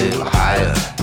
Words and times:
little 0.00 0.24
higher. 0.24 0.93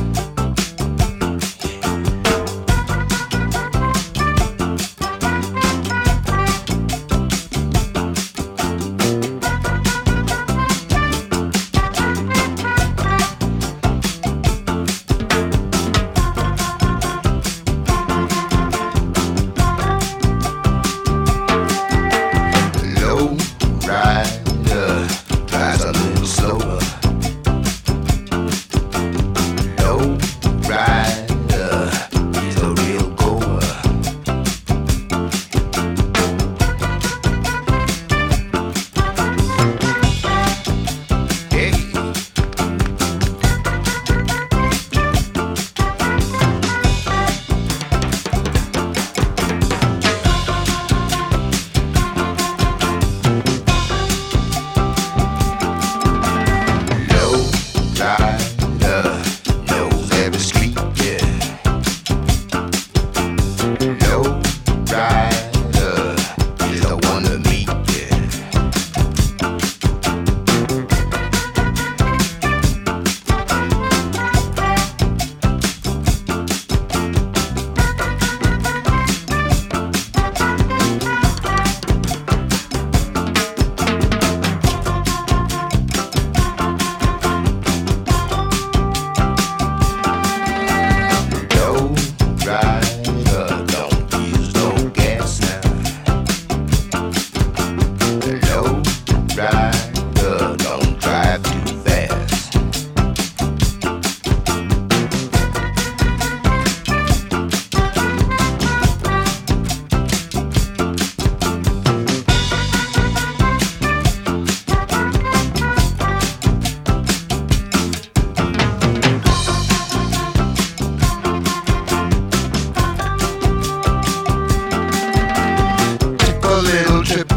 a 126.61 126.63
little 126.63 127.03
trip, 127.03 127.27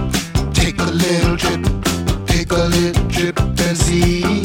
take 0.52 0.78
a 0.78 0.90
little 0.90 1.36
trip, 1.36 1.62
take 2.26 2.50
a 2.50 2.64
little 2.68 3.08
trip 3.08 3.38
and 3.40 3.76
see. 3.76 4.43